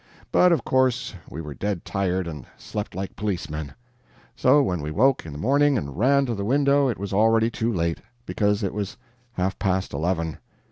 [0.31, 3.75] But of course we were dead tired, and slept like policemen;
[4.35, 7.51] so when we awoke in the morning and ran to the window it was already
[7.51, 8.97] too late, because it was
[9.33, 10.39] half past eleven.